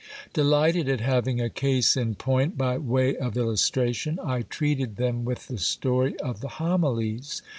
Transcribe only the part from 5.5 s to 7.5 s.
story of the homilies.